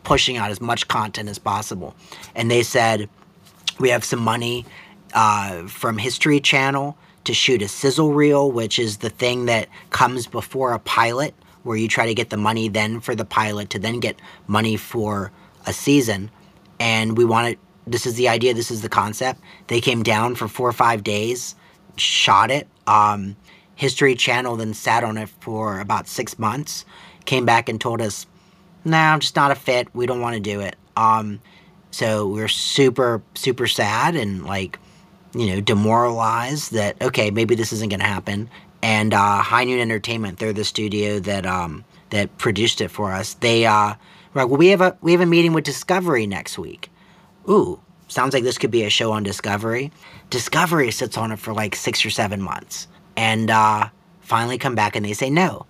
[0.04, 1.96] pushing out as much content as possible.
[2.34, 3.10] And they said,
[3.80, 4.66] we have some money
[5.14, 10.26] uh, from History Channel to shoot a sizzle reel, which is the thing that comes
[10.26, 13.80] before a pilot where you try to get the money then for the pilot to
[13.80, 14.18] then get
[14.48, 15.32] money for
[15.66, 16.32] a season.
[16.80, 19.42] And we want this is the idea, this is the concept.
[19.68, 21.56] They came down for four or five days,
[21.96, 22.68] shot it.
[22.86, 23.36] Um,
[23.76, 26.86] History Channel then sat on it for about six months,
[27.26, 28.26] came back and told us,
[28.84, 29.88] "Nah, I'm just not a fit.
[29.94, 31.40] We don't want to do it." Um,
[31.92, 34.80] so we are super, super sad and like,
[35.34, 38.50] you know, demoralized that okay, maybe this isn't going to happen.
[38.82, 43.36] And uh, High Noon Entertainment, they're the studio that um, that produced it for us.
[43.36, 43.94] They uh,
[44.34, 46.90] were like, well, we have a we have a meeting with Discovery next week.
[47.50, 49.92] Ooh, sounds like this could be a show on Discovery.
[50.30, 53.90] Discovery sits on it for like six or seven months and uh,
[54.22, 55.66] finally come back and they say no.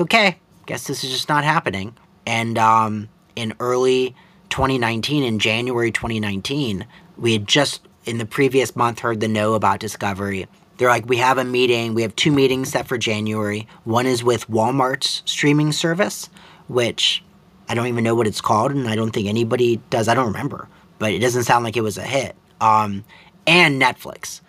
[0.00, 1.94] Okay, guess this is just not happening.
[2.26, 4.14] And um, in early
[4.50, 9.80] 2019, in January 2019, we had just in the previous month heard the no about
[9.80, 10.46] Discovery.
[10.76, 11.94] They're like, we have a meeting.
[11.94, 13.68] We have two meetings set for January.
[13.84, 16.28] One is with Walmart's streaming service,
[16.68, 17.22] which
[17.68, 20.08] I don't even know what it's called, and I don't think anybody does.
[20.08, 20.68] I don't remember,
[21.02, 22.36] but it doesn't sound like it was a hit.
[22.60, 23.04] Um,
[23.44, 24.40] and Netflix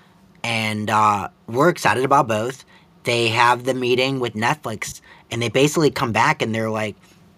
[0.44, 2.66] and uh, we're excited about both.
[3.06, 6.96] They have the meeting with Netflix, and they basically come back and they're like,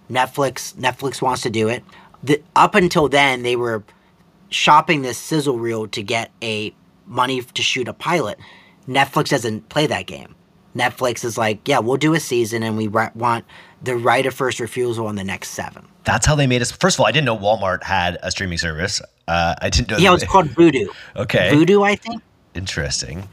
[0.10, 1.84] Netflix, Netflix wants to do it.
[2.24, 3.84] The, up until then, they were
[4.50, 6.74] shopping this sizzle reel to get a
[7.06, 8.40] money to shoot a pilot.
[8.88, 10.36] Netflix doesn't play that game.
[10.76, 13.46] Netflix is like, yeah, we'll do a season, and we want
[13.82, 15.88] the right of first refusal on the next seven.
[16.06, 16.72] That's how they made us.
[16.72, 19.02] First of all, I didn't know Walmart had a streaming service.
[19.28, 19.98] Uh, I didn't know.
[19.98, 20.88] Yeah, it was called Vudu.
[21.16, 22.22] Okay, Vudu, I think
[22.56, 23.28] interesting.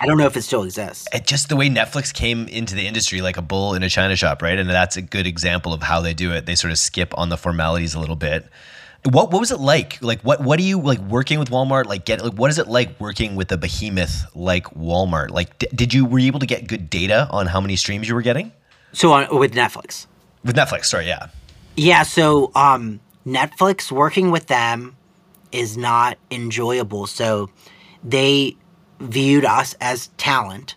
[0.00, 1.06] I don't know if it still exists.
[1.12, 4.16] It just the way Netflix came into the industry like a bull in a china
[4.16, 4.58] shop, right?
[4.58, 6.46] And that's a good example of how they do it.
[6.46, 8.46] They sort of skip on the formalities a little bit.
[9.04, 10.02] What what was it like?
[10.02, 11.86] Like what what do you like working with Walmart?
[11.86, 15.30] Like get like what is it like working with a behemoth like Walmart?
[15.30, 18.08] Like d- did you were you able to get good data on how many streams
[18.08, 18.52] you were getting?
[18.92, 20.06] So on with Netflix.
[20.44, 21.28] With Netflix, sorry, yeah.
[21.76, 24.96] Yeah, so um Netflix working with them
[25.50, 27.06] is not enjoyable.
[27.06, 27.50] So
[28.04, 28.56] they
[29.00, 30.74] viewed us as talent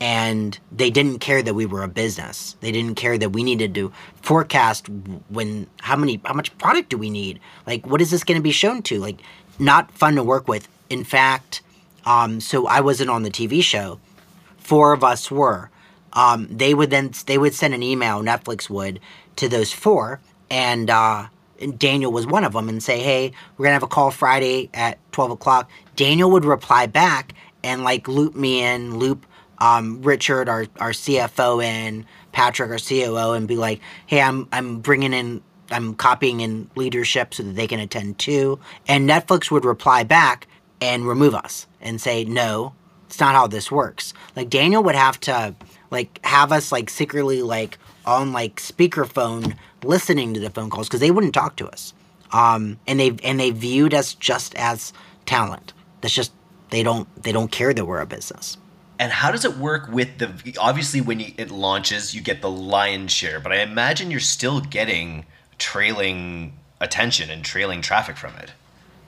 [0.00, 2.56] and they didn't care that we were a business.
[2.60, 4.88] They didn't care that we needed to forecast
[5.28, 7.38] when how many how much product do we need?
[7.66, 8.98] Like what is this going to be shown to?
[8.98, 9.20] Like
[9.58, 10.68] not fun to work with.
[10.88, 11.62] In fact,
[12.06, 14.00] um, so I wasn't on the TV show.
[14.58, 15.70] Four of us were.
[16.12, 18.22] Um, they would then they would send an email.
[18.22, 19.00] Netflix would
[19.36, 21.28] to those four, and uh,
[21.78, 24.98] Daniel was one of them, and say, "Hey, we're gonna have a call Friday at
[25.12, 29.26] twelve o'clock." Daniel would reply back and like loop me in, loop
[29.60, 34.80] um, Richard, our, our CFO, in, Patrick, our COO, and be like, hey, I'm, I'm
[34.80, 38.58] bringing in, I'm copying in leadership so that they can attend too.
[38.88, 40.46] And Netflix would reply back
[40.80, 42.74] and remove us and say, no,
[43.06, 44.14] it's not how this works.
[44.34, 45.54] Like Daniel would have to
[45.90, 51.00] like have us like secretly like on like speakerphone listening to the phone calls because
[51.00, 51.94] they wouldn't talk to us.
[52.32, 54.92] Um, and they and they viewed us just as
[55.26, 55.72] talent.
[56.00, 56.32] That's just
[56.70, 58.56] they don't they don't care that we're a business.
[58.98, 62.50] And how does it work with the obviously when you, it launches you get the
[62.50, 65.24] lion's share, but I imagine you're still getting
[65.58, 68.52] trailing attention and trailing traffic from it.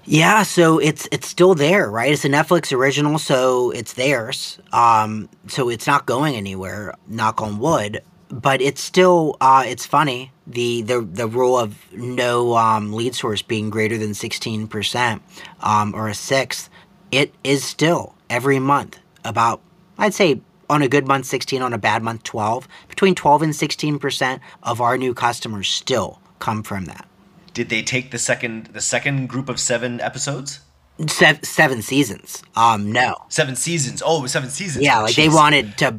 [0.04, 2.12] Yeah, so it's it's still there, right?
[2.12, 4.58] It's a Netflix original, so it's theirs.
[4.72, 6.94] Um, so it's not going anywhere.
[7.06, 8.02] Knock on wood.
[8.28, 13.42] But it's still uh, it's funny the the the rule of no um, lead source
[13.42, 15.22] being greater than sixteen percent
[15.61, 16.68] um, or a sixth
[17.12, 19.61] it is still every month about,
[19.98, 22.66] I'd say on a good month 16, on a bad month 12.
[22.88, 27.07] Between 12 and 16% of our new customers still come from that.
[27.52, 30.61] Did they take the second the second group of 7 episodes?
[31.07, 32.42] Seven, seven seasons.
[32.57, 33.16] Um no.
[33.28, 34.02] Seven seasons.
[34.05, 34.85] Oh, seven seasons.
[34.85, 35.16] Yeah, like Jeez.
[35.16, 35.98] they wanted to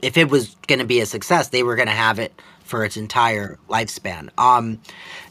[0.00, 2.84] if it was going to be a success, they were going to have it for
[2.84, 4.30] its entire lifespan.
[4.38, 4.80] Um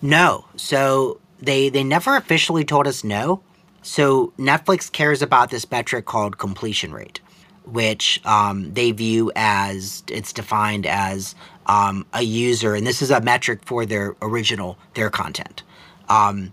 [0.02, 0.46] no.
[0.56, 3.42] So they they never officially told us no.
[3.84, 7.22] So Netflix cares about this metric called completion rate,
[7.64, 11.36] which um, they view as it's defined as
[11.68, 15.64] um, a user, and this is a metric for their original their content.
[16.10, 16.52] Um,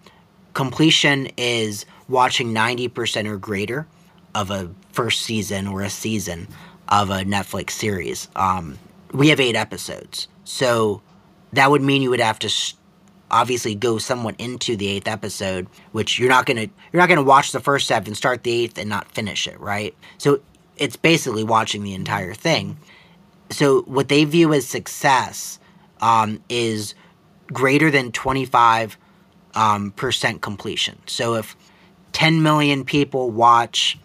[0.53, 3.87] completion is watching ninety percent or greater
[4.35, 6.47] of a first season or a season
[6.89, 8.29] of a Netflix series.
[8.37, 8.79] Um,
[9.13, 11.03] we have eight episodes, so
[11.53, 12.75] that would mean you would have to.
[13.31, 17.51] Obviously go somewhat into the eighth episode, which you're not gonna you're not gonna watch
[17.51, 19.93] the first seven, start the eighth, and not finish it, right?
[20.19, 20.41] So
[20.77, 22.77] it's basically watching the entire thing.
[23.51, 25.59] So what they view as success
[26.01, 26.95] um, is
[27.53, 28.97] greater than twenty five
[29.55, 30.99] um, percent completion.
[31.07, 31.57] So if
[32.13, 33.99] ten million people watch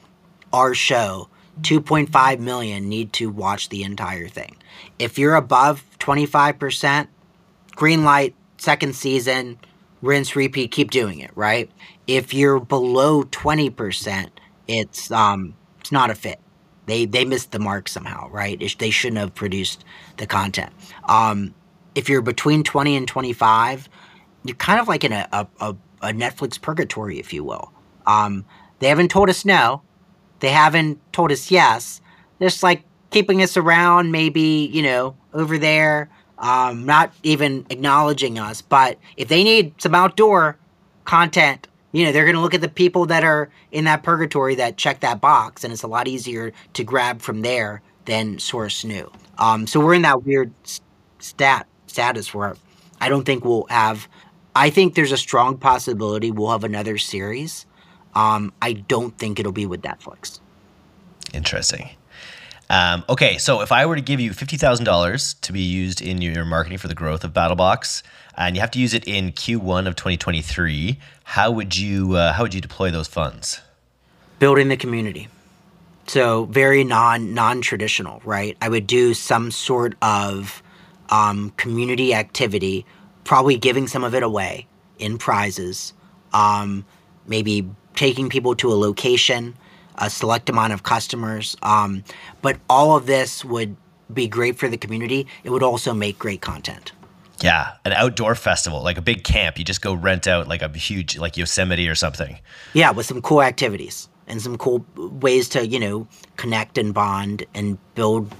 [0.51, 1.29] our show,
[1.61, 4.55] 2.5 million need to watch the entire thing.
[4.97, 7.07] If you're above 25%,
[7.75, 9.59] green light, second season,
[10.01, 11.69] rinse, repeat, keep doing it, right?
[12.07, 14.29] If you're below 20%,
[14.67, 16.39] it's um it's not a fit.
[16.85, 18.61] They they missed the mark somehow, right?
[18.61, 19.83] It, they shouldn't have produced
[20.17, 20.71] the content.
[21.05, 21.53] Um,
[21.95, 23.89] if you're between 20 and 25,
[24.43, 27.71] you're kind of like in a, a, a, Netflix purgatory, if you will.
[28.05, 28.45] Um,
[28.79, 29.81] they haven't told us no.
[30.39, 32.01] They haven't told us yes.
[32.41, 38.61] Just like keeping us around, maybe, you know, over there, um, not even acknowledging us.
[38.61, 40.57] But if they need some outdoor
[41.05, 44.55] content, you know, they're going to look at the people that are in that purgatory
[44.55, 48.83] that check that box, and it's a lot easier to grab from there than source
[48.83, 49.11] new.
[49.37, 50.51] Um, so we're in that weird
[51.19, 52.55] stat status where
[53.01, 54.07] I don't think we'll have.
[54.55, 57.65] I think there's a strong possibility we'll have another series.
[58.15, 60.39] Um, I don't think it'll be with Netflix.
[61.33, 61.89] Interesting.
[62.69, 66.01] Um, okay, so if I were to give you fifty thousand dollars to be used
[66.01, 68.03] in your marketing for the growth of BattleBox,
[68.37, 72.43] and you have to use it in Q1 of 2023, how would you uh, how
[72.43, 73.61] would you deploy those funds?
[74.37, 75.27] Building the community.
[76.07, 78.55] So very non non traditional, right?
[78.61, 80.61] I would do some sort of
[81.09, 82.85] um, community activity,
[83.23, 84.67] probably giving some of it away
[84.99, 85.93] in prizes,
[86.33, 86.85] um,
[87.27, 87.69] maybe
[87.99, 89.53] taking people to a location
[89.99, 91.55] a select amount of customers.
[91.61, 92.03] Um,
[92.41, 93.75] but all of this would
[94.11, 95.27] be great for the community.
[95.43, 96.93] It would also make great content.
[97.41, 99.57] Yeah, an outdoor festival, like a big camp.
[99.57, 102.39] You just go rent out like a huge, like Yosemite or something.
[102.73, 107.45] Yeah, with some cool activities and some cool ways to, you know, connect and bond
[107.53, 108.33] and build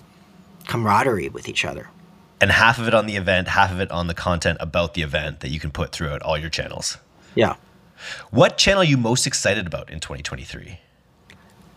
[0.67, 1.89] camaraderie with each other.
[2.41, 5.01] And half of it on the event, half of it on the content about the
[5.01, 6.97] event that you can put throughout all your channels.
[7.35, 7.55] Yeah.
[8.31, 10.79] What channel are you most excited about in 2023?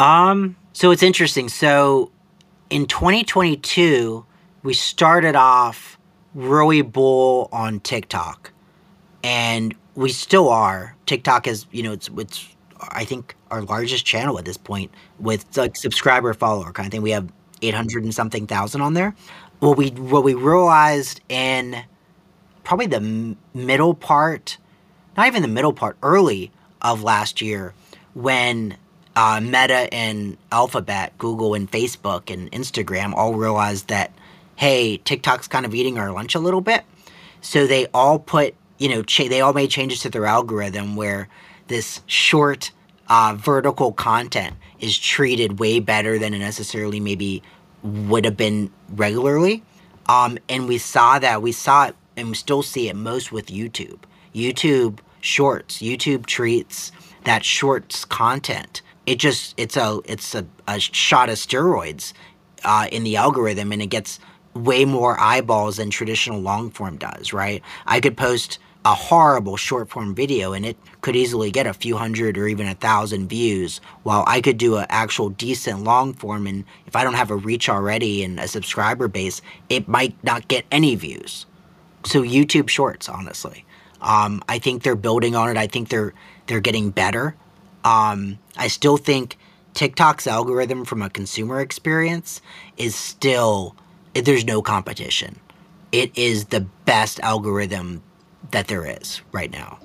[0.01, 1.49] Um, so it's interesting.
[1.49, 2.11] So
[2.71, 4.25] in 2022,
[4.63, 5.99] we started off
[6.35, 8.53] really bull on TikTok,
[9.23, 10.97] and we still are.
[11.07, 12.49] TikTok is, you know, it's it's
[12.91, 17.03] I think our largest channel at this point with like subscriber follower kind of thing.
[17.03, 19.15] We have 800 and something thousand on there.
[19.61, 21.85] What we what we realized in
[22.65, 24.59] probably the middle part,
[25.17, 26.51] not even the middle part, early
[26.81, 27.75] of last year,
[28.15, 28.77] when
[29.17, 34.13] uh, Meta and Alphabet, Google and Facebook and Instagram all realized that,
[34.57, 36.85] hey, TikTok's kind of eating our lunch a little bit.
[37.41, 41.29] So they all put, you know, cha- they all made changes to their algorithm where
[41.69, 42.71] this short
[43.09, 47.43] uh, vertical content is treated way better than it necessarily maybe
[47.83, 49.63] would have been regularly.
[50.09, 51.43] Um, and we saw that.
[51.43, 53.99] We saw it and we still see it most with YouTube.
[54.35, 56.93] YouTube shorts, YouTube treats
[57.25, 62.13] that shorts content it just it's a it's a, a shot of steroids
[62.65, 64.21] uh, in the algorithm, and it gets
[64.55, 67.33] way more eyeballs than traditional long form does.
[67.33, 67.63] Right?
[67.87, 71.97] I could post a horrible short form video and it could easily get a few
[71.97, 76.49] hundred or even a thousand views while i could do an actual decent long form
[76.49, 80.49] and if i don't have a reach already and a subscriber base it might not
[80.49, 81.47] get any views
[82.05, 83.65] so youtube shorts honestly
[84.03, 86.13] um, i think they're building on it i think they're
[86.47, 87.35] they're getting better
[87.85, 89.37] um, I still think
[89.75, 92.41] TikTok's algorithm from a consumer experience
[92.77, 93.75] is still
[94.15, 95.41] there's no competition.
[95.91, 98.03] It is the best algorithm
[98.51, 99.79] that there is right now.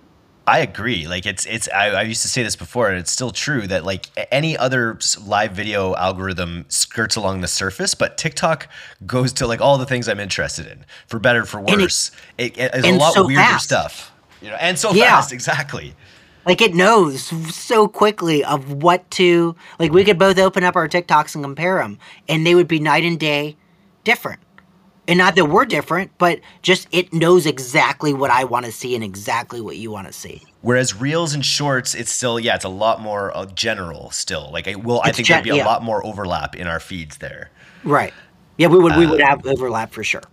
[0.47, 1.07] I agree.
[1.07, 3.83] Like it's it's I, I, used to say this before, and it's still true that
[3.83, 8.69] like any other live video algorithm skirts along the surface, but TikTok
[9.05, 12.11] goes to like all the things I'm interested in, for better for worse.
[12.37, 13.65] It, it is a lot so weirder fast.
[13.65, 15.17] stuff, you know, and so yeah.
[15.17, 15.33] fast.
[15.33, 15.93] Exactly.
[16.45, 17.23] Like it knows
[17.53, 19.91] so quickly of what to like.
[19.91, 23.03] We could both open up our TikToks and compare them, and they would be night
[23.03, 23.57] and day
[24.05, 24.39] different.
[25.07, 28.93] And not that we're different, but just it knows exactly what I want to see
[28.93, 30.43] and exactly what you want to see.
[30.61, 34.49] Whereas reels and shorts, it's still yeah, it's a lot more uh, general still.
[34.51, 35.65] Like it will, I think gen- there'd be a yeah.
[35.65, 37.51] lot more overlap in our feeds there.
[37.83, 38.13] Right.
[38.57, 40.23] Yeah, we would we would um, have overlap for sure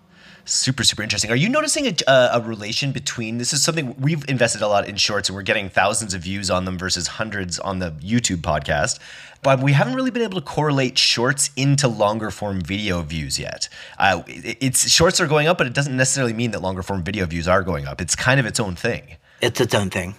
[0.47, 4.61] super super interesting are you noticing a, a, relation between this is something we've invested
[4.61, 7.79] a lot in shorts and we're getting thousands of views on them versus hundreds on
[7.79, 8.99] the youtube podcast
[9.45, 13.69] but we haven't really been able to correlate shorts into longer form video views yet.
[13.99, 17.25] Uh, it's shorts are going up but it doesn't necessarily mean that longer form video
[17.27, 18.01] views are going up.
[18.01, 19.17] It's kind of its own thing.
[19.41, 20.17] It's its own thing.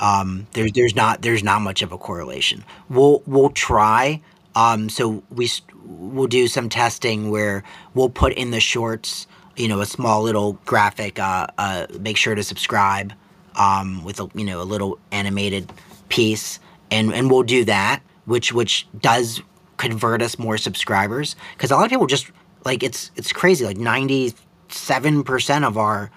[0.00, 2.64] Um, there's there's not there's not much of a correlation.
[2.88, 4.22] We'll we'll try
[4.54, 5.50] um, so we
[5.84, 9.26] we'll do some testing where we'll put in the shorts
[9.58, 11.18] you know a small little graphic.
[11.18, 13.12] Uh, uh, make sure to subscribe
[13.56, 15.70] um, with a you know a little animated
[16.08, 16.60] piece,
[16.90, 19.42] and and we'll do that, which which does
[19.78, 22.30] convert us more subscribers because a lot of people just
[22.64, 24.34] like it's it's crazy like ninety
[24.68, 26.10] seven percent of our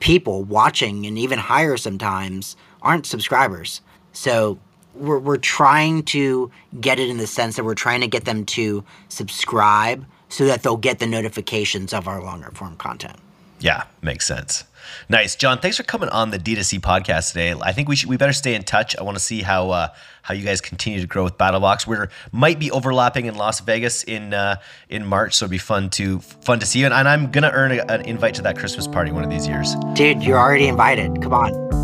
[0.00, 3.80] people watching and even higher sometimes aren't subscribers.
[4.12, 4.58] So
[4.94, 6.50] we're, we're trying to
[6.80, 10.62] get it in the sense that we're trying to get them to subscribe so that
[10.62, 13.16] they'll get the notifications of our longer form content.
[13.60, 14.64] Yeah, makes sense.
[15.08, 15.58] Nice, John.
[15.58, 17.54] Thanks for coming on the D2C podcast today.
[17.60, 18.96] I think we should we better stay in touch.
[18.96, 19.88] I want to see how uh,
[20.22, 21.86] how you guys continue to grow with BattleBox.
[21.86, 21.96] We
[22.32, 24.56] might be overlapping in Las Vegas in uh,
[24.88, 26.86] in March, so it'd be fun to fun to see you.
[26.86, 29.46] And, and I'm gonna earn a, an invite to that Christmas party one of these
[29.46, 29.74] years.
[29.94, 31.22] Dude, you're already invited.
[31.22, 31.83] Come on.